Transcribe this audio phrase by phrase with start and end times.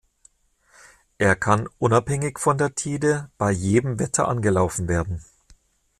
[1.19, 5.23] Er kann unabhängig von der Tide bei jedem Wetter angelaufen werden.